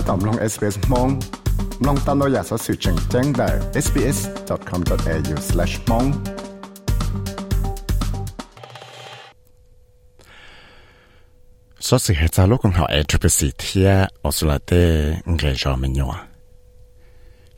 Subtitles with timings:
[0.08, 1.08] ตอมลง SBS มอง
[1.86, 3.48] ลองตามเราอยากสอสื่อแจ้งแจ้งได้
[3.84, 6.08] sbs.com.au/mong
[11.86, 13.88] สอสื่อให้จาลูกของเขาเอทริปสีเทีย
[14.24, 14.90] ออสเตรเลีย
[15.36, 16.12] เงยจอมันยัว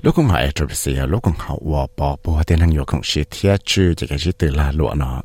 [0.04, 5.18] ลูกของเขาเอทริปสีลูกของเขาวอปอปัวเต็นหังอยู่ของชีเทียชื่อจะกระชิตลาหลวเนาะ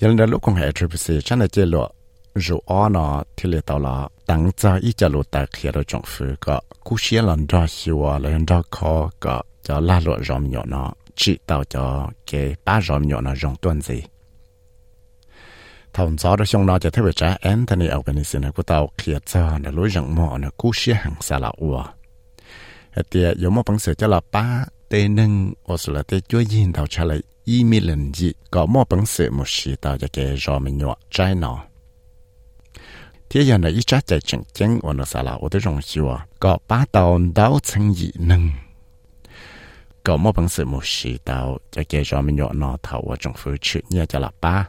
[0.00, 1.66] tao cho lúc con hệ chụp xì chăn là chơi
[2.34, 3.22] rủ nó
[3.60, 4.08] tao là
[4.96, 6.02] cho tại khi trong
[6.40, 6.60] có
[9.20, 9.42] có
[9.80, 10.50] la lụa rõ mình
[11.14, 14.02] chỉ tao cho cái ba rõ mình nhỏ nó rong tuần gì
[15.92, 19.58] thằng gió đó xong nó cho thấy trả Anthony Albanese này của tao kia cho
[19.58, 21.84] nó lối rộng mỏ nó cú xia hàng xa là ua
[23.10, 26.40] thì có một bằng sự cho là ba tê nâng ở sự là tê chúa
[26.40, 29.98] nhìn tao trả lại y mi lần gì có một bằng sự một sự tàu
[29.98, 31.64] cho cái rõ mình nhọ trái nó
[33.30, 35.82] thế giờ này ít trái chạy chân chân ở nó xa là ở tới rộng
[35.82, 38.50] xua có ba tàu đào chân gì nâng
[40.06, 43.16] có một bằng sự một sự tàu cho cái rõ mình nhọ nó thầu ở
[43.20, 44.68] trong phương chuyện như cho là ba.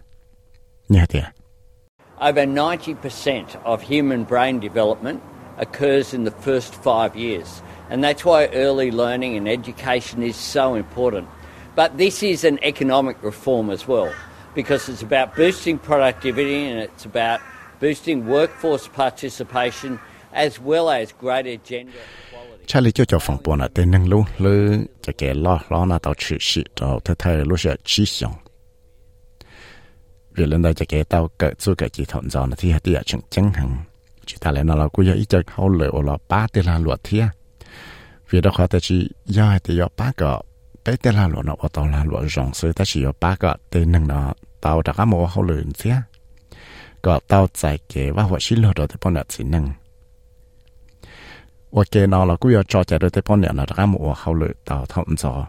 [2.30, 5.20] Over 90% of human brain development
[5.58, 10.74] occurs in the first five years, and that's why early learning and education is so
[10.74, 11.28] important.
[11.78, 14.12] But this is an economic reform as well,
[14.56, 17.40] because it's about boosting productivity and it's about
[17.80, 20.00] boosting workforce participation
[20.34, 21.94] as well as greater gender
[22.30, 22.66] equality.
[40.88, 43.36] bé tên là lụa nó ở tàu là lụa rồng sưởi ta chỉ có ba
[43.36, 45.90] cái tên nâng nó tàu đã có một hậu luyện chứ
[47.02, 49.70] có tàu giải kế và họ sinh lừa được tới bọn nó chỉ nâng
[51.72, 53.86] và nào là cũng có cho được tới bọn nó đã có
[54.18, 55.46] hậu luyện tàu thông gió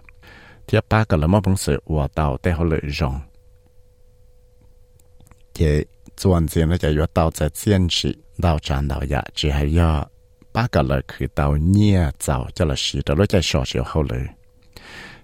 [0.67, 3.21] thì ba cái là một bằng sự của tàu tên hậu luyện rồng
[5.55, 5.85] kế
[6.71, 10.05] là chạy vào tàu giải chiến sĩ tàu tràn tàu dạ chỉ hay do
[10.53, 14.38] ba cái là คือเตาเนี่ยเจ้าจะละสีแต่รถใจสอเสียวเขาเลย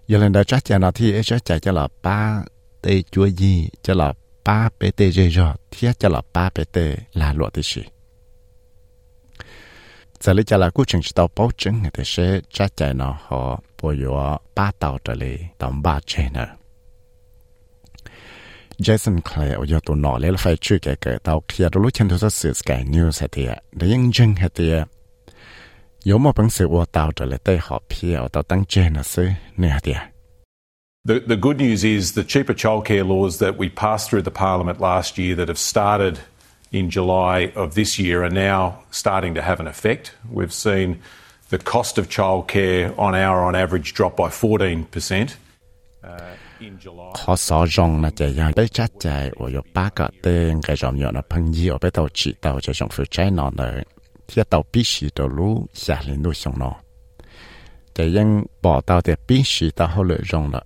[0.06, 2.42] giờ lên đó chắc chắn là thì chắc chắn cho là ba
[2.82, 4.12] tê chúa gì cho là
[4.44, 7.82] ba bé tê dê rồi thì cho là ba bé tê là loại tê gì
[10.20, 13.16] giờ lấy cho là cuối trình tàu báo chứng người ta sẽ chắc chắn nó
[13.26, 16.56] họ bồi dưỡng ba tàu trở lại tầm ba chén nữa
[18.78, 24.74] Jason hết อยตัวหนอเลยไฟชื่อแกเกิดเตาเคลียร์รู้เช่นทุกสื่อสกายนิวส์เฮียแต่ยังจังเฮีย
[26.03, 29.93] 有冇本事我到这里对好票到当真的是那样的。
[31.05, 34.79] The, the good news is the cheaper childcare laws that we passed through the parliament
[34.79, 36.19] last year that have started
[36.71, 40.13] in July of this year are now starting to have an effect.
[40.31, 41.01] We've seen
[41.49, 45.35] the cost of childcare on hour on average drop by 14%.
[46.03, 46.19] Uh,
[46.61, 47.11] in July.
[47.19, 49.07] ขอสอรองนะจะยังได้ชัดใจ
[49.39, 50.95] ว่า有八个เต็ง个รอม
[54.27, 56.75] 有那朋友被到知道这种负债呢的，贴到必须的路下领路上呢，
[57.93, 60.65] 这样报道的必须到后来用了。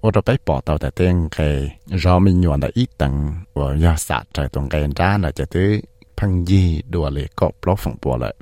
[0.00, 5.82] 我都被报道的电给饶民员的一等，我要撒在东根家呢，就对
[6.14, 8.34] 朋友多了个不风波了。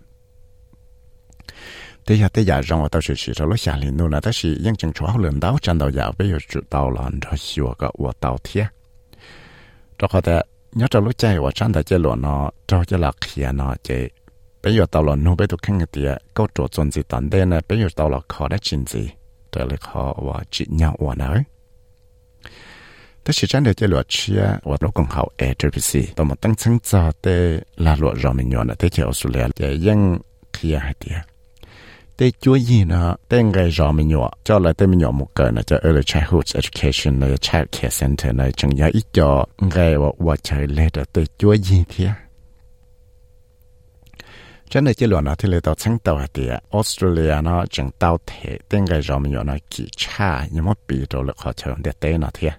[2.05, 4.31] thế giờ thế giờ rằng tôi sẽ chỉ cho lúc xả liền luôn là ta
[4.35, 7.31] chỉ những trường chúa lượng đào chân đầu giờ bây giờ chủ đào là nó
[7.55, 8.67] hiểu cái của đào thiệt
[9.99, 10.43] cho họ ta
[10.78, 13.76] Nhớ cho lúc chạy và chăn đầu chơi luôn nó cho cho là khía nó
[13.84, 14.08] chế
[14.64, 17.30] bây giờ tao là nô bây giờ khăn cái tiệt câu chỗ chuẩn gì tận
[17.30, 19.10] đây nè, bây giờ tao là khó đấy chính gì
[19.56, 21.44] để lại khó và chỉ nhau và nói
[23.26, 26.56] thế chỉ chăn đầu chơi luật chia và lúc còn học ATPC tao mà tăng
[26.56, 30.18] chân cho tê là luật rồi mình nhọn là thế kiểu Australia để yên
[30.54, 31.37] khía hai tiệt
[32.18, 35.36] tế chúa gì nó tên ngày rõ mình nhỏ cho lại tên mình nhỏ một
[35.36, 39.46] cái là cho early childhood education này child care center này chẳng giá ít cho
[39.60, 42.10] ngày và và chạy lên đó tế chúa gì thế
[44.70, 47.92] cho nên chỉ luận là thì lấy tàu sáng tàu hạt địa Australia nó chẳng
[48.00, 51.38] tàu thể tên ngày rõ mình nhỏ nó kỹ cha nhưng mà bị đồ lực
[51.38, 52.50] họ chờ để tên nó thế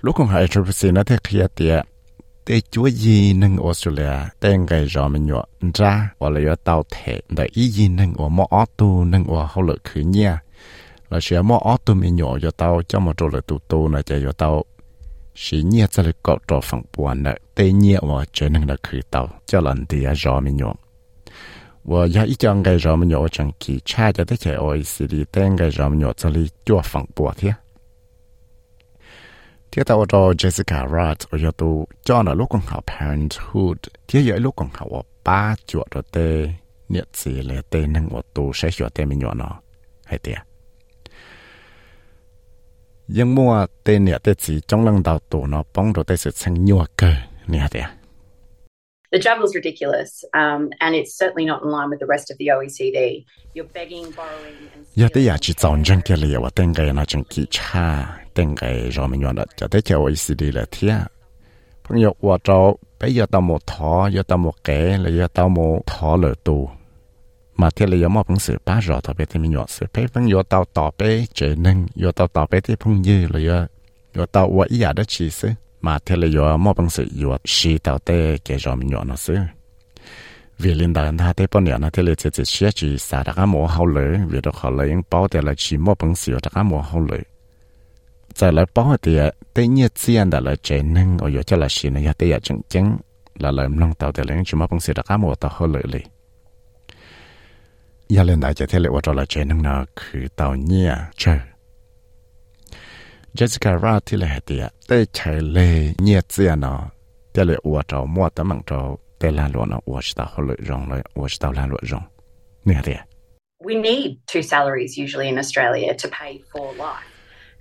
[0.00, 1.80] lúc còn hai chục nó thế kia địa
[2.44, 5.44] tế chúa gì nâng Australia tên gây rõ mình nhỏ
[5.74, 9.24] ra và là yếu tàu thể để ý gì nâng ở mỏ ô tô nâng
[9.24, 10.40] ở hậu lực khứ nha
[11.10, 13.88] là sẽ mỏ ô tô mình nhỏ cho tàu cho một chỗ là tụ tô
[13.88, 14.64] là chạy cho tàu
[15.34, 17.34] chỉ nhia cho lực cọ trò phẳng buồn nợ.
[17.54, 20.74] Tế nhia và chơi nâng là khứ tàu cho lần thì rõ mình nhỏ
[21.84, 25.14] và ya ý cho gây rõ mình nhỏ chẳng kỳ cha cho tới chạy OECD
[25.32, 27.52] tên gây rõ mình nhỏ cho lý cho phẳng buồn thế
[29.72, 33.76] thiết tao cho Jessica Rat ở giờ tu cho là lúc con học Parenthood.
[34.08, 36.48] Thiết giờ lúc con học ở ba chuột rồi tê.
[36.88, 39.60] Nhiệt gì là tê năng ở tu sẽ chuột tê mình nhỏ nó.
[40.04, 40.38] Hay tiệt
[43.08, 46.30] nhưng mua tê nhiệt tê gì trong lần đầu tu nó bóng rồi tê sự
[46.30, 47.14] sang nhiều cơ.
[47.46, 47.84] Nhiệt tiệt
[49.12, 52.38] The travel is ridiculous, um, and it's certainly not in line with the rest of
[52.38, 53.26] the OECD.
[53.52, 54.86] You're begging, borrowing, and.
[54.94, 55.36] Yeah, they are
[59.94, 61.06] OECD là thia.
[61.84, 65.28] Phong yo wa trao bây giờ tao một thọ, giờ tao một kẻ, là giờ
[65.34, 66.70] tao một thọ lỡ tu.
[67.56, 69.86] Mà thế là giờ mà phong sự ba rõ thọ bé thì mình nhọt sự
[69.94, 73.26] bé phong giờ tao tỏ bé trẻ nâng, giờ tao tỏ bé thì phong dư
[73.30, 73.66] là giờ
[74.14, 75.48] giờ tao wa ý à đó chỉ sự
[75.82, 79.08] mà thế là do mò bằng sự do xí tàu tê cái cho mình nhọn
[79.08, 79.36] nó xứ
[80.58, 83.22] vì linh đàn ta tê bọn nhiêu nó thế là chỉ chỉ xí chỉ xả
[83.22, 86.14] ra cái mỏ hậu lưỡi vì đó họ lấy bao tê là chỉ mò bằng
[86.14, 87.20] sự ra cái mỏ hậu lưỡi
[88.34, 89.18] giờ lại bao thì
[89.54, 92.60] tê nhiệt tiền đã lại chạy nâng ở chỗ là xí này tê là chừng
[92.68, 92.96] chừng
[93.34, 95.68] là lại nông tàu tê lấy chỉ mò bằng sự ra cái mỏ tàu hậu
[95.68, 96.00] lưỡi lì
[98.08, 100.94] giờ lên đại chỉ thế là ở chỗ là chạy nâng nó cứ tàu nhia
[101.16, 101.38] chơi
[103.34, 106.90] Jessica ra thì là hết tiệt để chạy lệ nhiệt tiền nó
[107.34, 110.28] để lệ uất trâu mua tấm bằng trâu để là luôn nó uất chỉ tao
[110.30, 112.02] hơi lệ rong lệ uo tao là lệ rong
[112.64, 113.00] nè tiệt
[113.64, 117.02] we need two salaries usually in Australia to pay for life.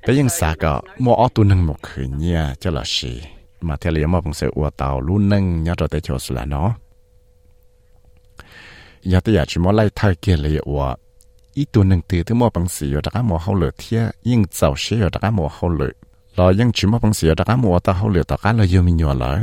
[0.07, 3.21] Bây giờ sao cả mua ở tu nâng một khởi nhà cho là gì
[3.61, 6.45] mà theo lý mà bằng sự uất tàu luôn nâng nhà cho tới chỗ là
[6.45, 6.75] nó.
[9.01, 10.99] Giờ tôi chỉ mua lại thay kia lý uất
[11.57, 15.93] อีตัวหนึ่งตือที่มอปังสีอยู่ดักมอเขาเหลือเทียยิ่งเจ้าเสียอยู่ดักมอเขาเหลือ
[16.35, 19.41] เรายังชิมอปังสีอยู่ดักมอตาเขาเหลือตากาเราเยอะมีหยัวเลย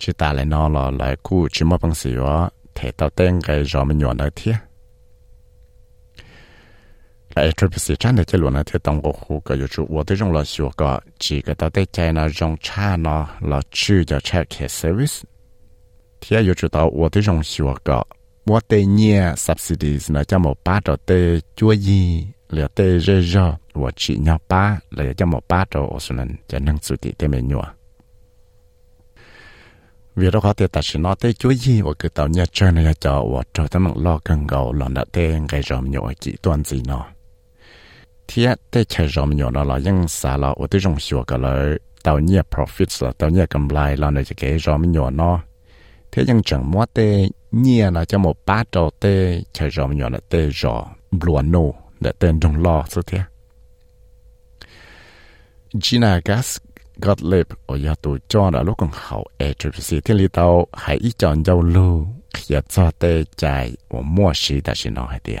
[0.00, 2.36] ชิตาเลยนอหล่อหลายคู่ชิมอปังสีว่า
[2.74, 4.56] เทตาเต้งไกรอมีหยัวเลยเทีย
[7.34, 10.90] ไอ้ทริปสีชันเดจะหลวนเทตองโกคูก็อยู่ชุวัวที่จงรอชัวก็
[11.22, 15.14] จีก็ตาเต้ใจนะจงชาเนาะเราชื่อจะเช็คเคสเซอร์วิส
[16.18, 17.98] เทียอยู่ชุดตัววัวที่จงชัวก็
[18.50, 23.22] mua tê nhẹ subsidies nó cho một ba trò tê chua gì liệu tê rê
[23.22, 23.56] rò.
[23.74, 26.96] Và chỉ nhau ba liệu cho một ba trò ở xuân lần cho năng sự
[26.96, 27.62] tị tê mẹ nhua
[30.16, 32.72] vì đó có thể ta chỉ nói tê chua gì và cứ tạo nhà chơi
[32.72, 36.12] nó cho và cho tấm mạng lo cần gầu lòn đã tê ngày ròm nhua
[36.20, 37.06] chỉ toàn gì nó.
[38.28, 41.36] Thì tê chơi ròm nhua nó là những xả lọ và tê rong xua cả
[41.36, 41.78] lời.
[42.02, 45.40] Tạo nhà profits là tạo nhà cầm lại là nơi cái ròm nhua nó.
[46.12, 50.08] Thế nhưng chẳng mua tê nhia là cho một ba trò tê chạy rõ nhỏ
[50.08, 53.18] là tê rõ lúa nô là tên trong lo số thế?
[55.72, 56.58] Gina Gas
[56.96, 60.66] Gottlieb, ở nhà tù cho đã lúc còn hậu e chụp sĩ thiên lý tàu,
[60.72, 65.18] hãy ý chọn dâu lưu, khi cho tê chạy và mua sĩ đã xin nói
[65.24, 65.38] tía?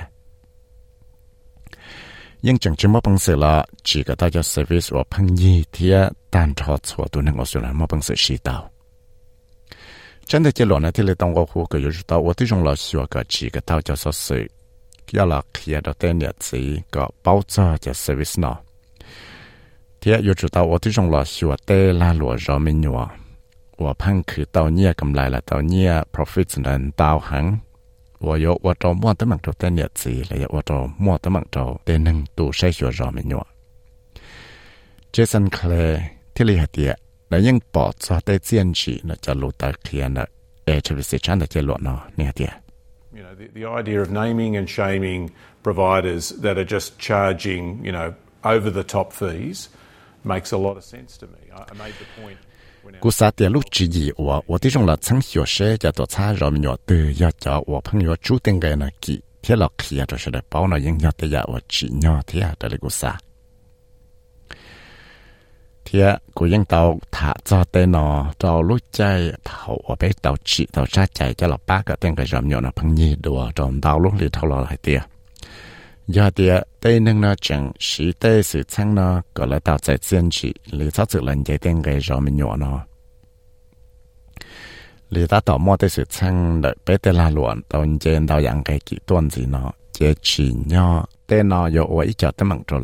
[2.42, 5.64] Nhưng chẳng chỉ mất bằng sự là, chỉ có ta cho service và phân nhi
[5.72, 5.92] thì
[6.30, 8.70] tàn trọt của tù nâng ở sự là mất bằng sự sĩ tàu
[10.30, 14.48] 真的这老呢，这里当我户口就是到我这种老师个几个到叫说是，
[15.10, 16.56] 要了开到等日子
[16.88, 18.56] 个包扎叫 service 呢。
[19.98, 23.12] 第二又知道我这种老师我带了罗热门牛啊，
[23.76, 27.60] 我盼去到你咁来了，到你 profit 能导航。
[28.20, 33.44] 我有我找莫得忙找等日子，来我找莫得忙找等能读筛学热门牛。
[35.12, 36.00] Jason Clay，
[36.34, 36.96] 这里还点。
[37.30, 40.24] แต่ยังปอดซาเตเซียนฉีนะจะลูตาเคียนะ
[40.64, 42.52] เอชวิสิชันนะจะลวดเนาะเนี่ยเดีย
[43.16, 45.20] You know, the, the idea of naming and shaming
[45.68, 48.08] providers that are just charging, you know,
[48.54, 49.58] over the top fees
[50.32, 51.42] makes a lot of sense to me.
[51.58, 52.40] I, I made the point.
[53.04, 63.12] กูสาเตียลูกจีอีว่าว่าที่จงละทั้งหัวเชจะตัวช้ารอมหยอดเตยยอดจอว่าพังหยอดชูเต็งไงนะกี่เที่ยหลอกเขียจะเสด็จเป้าหน่อยยังหยอดเตยว่าจีหยอดเที่ยแต่เลยกูสา
[65.92, 70.36] thế cô dân tàu thả cho tên nó, cho lúc chạy tàu ở bên tàu
[70.44, 73.16] chị, tàu xa chạy cho là bác cái tên cái rầm nhỏ nó phăng nhị
[73.22, 75.00] đùa trong tàu lúc đi thầu lò lại tia
[76.06, 79.98] giờ thì tên nâng nó chẳng sĩ tê sự chăng nó gọi là tàu chạy
[79.98, 82.80] chiến chị lý cho sự lần chạy tên cái rầm nhỏ nó.
[85.10, 88.42] Lý ta tàu mua tê sự chăng, đợi bé tên là luận tàu trên tàu
[88.42, 92.30] dạng cái kỹ tuần gì nó, chế chỉ nhỏ, tên nó yo ủa ít cho
[92.30, 92.80] tới mặn rồi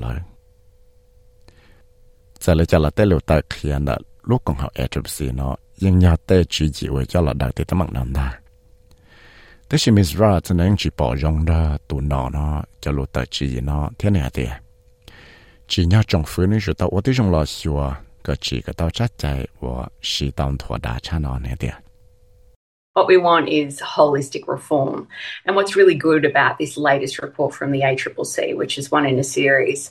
[2.43, 3.97] จะเลยจะละเตลูตาเคลียนละ
[4.31, 8.29] ลูกของเขาเอจบซีเนาะยังยาเตจีจีไว้จะละดักติดตั้งนั่นได้
[9.67, 14.51] แต่ชิมิสราจะนั่งจีปอยงได้ตัวนอเนาะจะลูตาจีเนาะเท่านี้เดีย
[15.71, 17.81] จีเนาะจงฟื้นนี่จุดตัวที่จงรอชัว
[18.27, 19.25] ก็จีก็ต้องจัดใจ
[19.63, 19.75] ว่า
[20.11, 21.77] สีตามถั่วดาชานอนเนี่ยเดีย
[22.97, 25.07] What we want is holistic reform.
[25.45, 29.19] And what's really good about this latest report from the ACCC, which is one in
[29.19, 29.91] a series,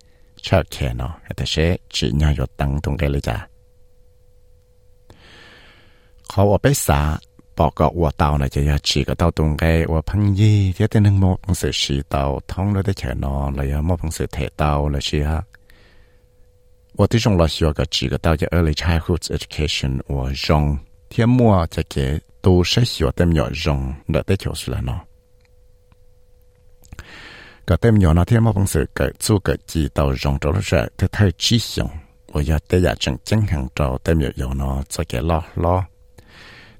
[0.41, 3.47] cho kẻ nó ta sẽ chỉ nhau yo tăng tung cái lý cha
[6.33, 7.17] khó ở bên xa
[7.55, 10.99] bỏ cả ở tàu này chỉ chỉ tàu tung cái ở phăng gì thế thì
[10.99, 14.27] nâng một bằng sự chỉ tàu thông nó để kẻ nó là một bằng sự
[14.31, 15.43] thể tàu là chỉ ha.
[16.97, 20.77] 我最终老师要个几个到叫 early childhood education 我用，
[21.09, 24.99] 天末这个都是学的要用，那得就是了喏。
[27.64, 31.90] 个对没有那天末朋友个做个几到用着了是的太只用，
[32.28, 35.84] 我要得要正正行着对没有呢这个咯咯。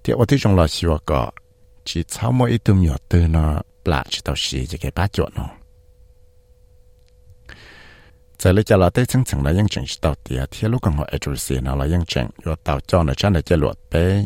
[0.03, 1.35] ที่我对中了学个
[1.85, 5.51] 只草末一都没有的呢，不知道是这个八角呢。
[8.39, 14.25] 在你家老对层层来认证是到底啊，铁路刚好 address 那来认证，要到叫呢真的这落杯，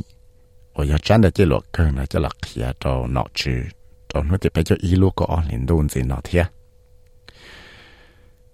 [0.75, 3.67] 我要真的这落个呢这落起啊到脑子，
[4.16, 6.44] ตอนว่าจะไปเจ้าอีลูกก็อ่อนเห็นดูนสินอเทีย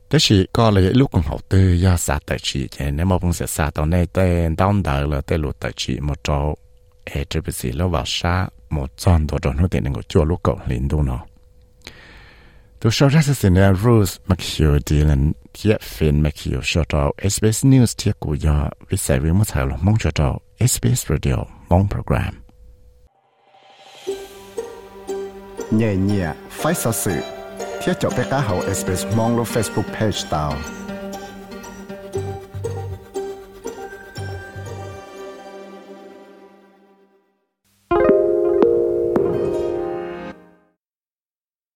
[0.08, 6.38] แต่สิก็เลยลูกของเขาตื้อยาสาแต่ชีเจนมอพงเสียสาตอนในเต้นต้องเดาเลยแต่ลูกแต่ชีมอจอ
[7.08, 8.36] เอจะไปสิแล้วว่าชา
[8.72, 11.22] หมดจอนตัวจนหัวเต็นก็จั่วลูกก็เห็นดูเนาะ
[12.80, 18.58] ตัวชอรัสเซนเนอรูสมาคิวดีลันเทียฟินมาคิวชอตเอสบีเอสนิวส์เทียกูยา
[18.90, 20.22] วิสัยวิมุตเธอลงมองชอต
[20.60, 21.38] เอสบีเอสเรดิโอ
[21.70, 22.34] มองโปรแกรม
[25.72, 27.12] nhẹ nhẹ phải sợ sự
[27.84, 30.54] thiết cho bé cá hậu SBS mong lo Facebook page tao